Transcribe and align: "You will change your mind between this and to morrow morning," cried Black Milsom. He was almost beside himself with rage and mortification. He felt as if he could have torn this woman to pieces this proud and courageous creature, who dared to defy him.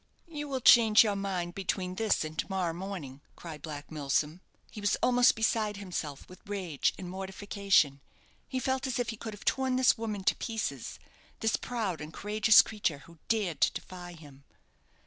"You 0.27 0.47
will 0.47 0.61
change 0.61 1.03
your 1.03 1.15
mind 1.15 1.53
between 1.53 1.93
this 1.93 2.25
and 2.25 2.35
to 2.39 2.49
morrow 2.49 2.73
morning," 2.73 3.21
cried 3.35 3.61
Black 3.61 3.91
Milsom. 3.91 4.41
He 4.71 4.81
was 4.81 4.97
almost 5.03 5.35
beside 5.35 5.77
himself 5.77 6.27
with 6.27 6.41
rage 6.49 6.91
and 6.97 7.07
mortification. 7.07 8.01
He 8.47 8.59
felt 8.59 8.87
as 8.87 8.97
if 8.97 9.09
he 9.09 9.15
could 9.15 9.35
have 9.35 9.45
torn 9.45 9.75
this 9.75 9.99
woman 9.99 10.23
to 10.23 10.35
pieces 10.37 10.97
this 11.39 11.55
proud 11.55 12.01
and 12.01 12.11
courageous 12.11 12.63
creature, 12.63 13.03
who 13.05 13.19
dared 13.27 13.61
to 13.61 13.73
defy 13.73 14.13
him. 14.13 14.43